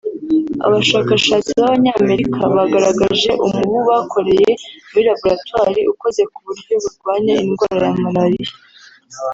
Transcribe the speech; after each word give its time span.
Abashakashatsi 0.65 1.49
b’Abanyamerika 1.59 2.39
bagaragaje 2.55 3.31
umubu 3.45 3.77
bakoreye 3.89 4.51
muri 4.89 5.01
Laboratwari 5.09 5.81
ukoze 5.91 6.21
ku 6.33 6.39
buryo 6.45 6.73
burwanya 6.83 7.33
indwara 7.45 7.83
ya 7.93 7.97
Malariya 8.03 8.53